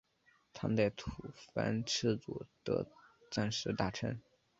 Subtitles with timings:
[0.51, 1.11] 唐代吐
[1.53, 2.89] 蕃赤祖德
[3.29, 4.19] 赞时大臣。